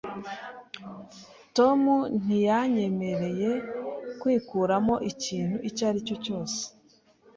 Tom 1.57 1.81
ntiyanyemereye 2.23 3.51
kwikuramo 4.21 4.95
ikintu 5.11 5.55
icyo 5.69 5.83
ari 5.89 5.99
cyo 6.07 6.15
cyose. 6.25 6.59